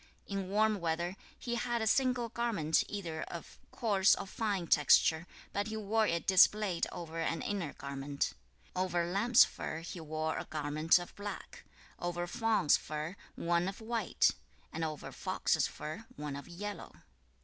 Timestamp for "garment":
2.29-2.83, 7.73-8.33, 10.45-10.97